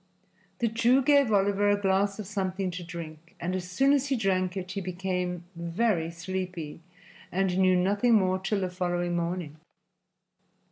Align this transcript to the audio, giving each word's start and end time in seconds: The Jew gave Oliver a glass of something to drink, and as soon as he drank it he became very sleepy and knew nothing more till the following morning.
The 0.57 0.67
Jew 0.67 1.03
gave 1.03 1.31
Oliver 1.31 1.69
a 1.69 1.79
glass 1.79 2.17
of 2.17 2.25
something 2.25 2.71
to 2.71 2.83
drink, 2.83 3.35
and 3.39 3.55
as 3.55 3.69
soon 3.69 3.93
as 3.93 4.07
he 4.07 4.15
drank 4.15 4.57
it 4.57 4.71
he 4.71 4.81
became 4.81 5.43
very 5.55 6.09
sleepy 6.09 6.79
and 7.31 7.55
knew 7.59 7.75
nothing 7.75 8.15
more 8.15 8.39
till 8.39 8.61
the 8.61 8.71
following 8.71 9.15
morning. 9.15 9.57